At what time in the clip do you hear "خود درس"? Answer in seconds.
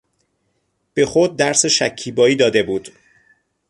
1.05-1.65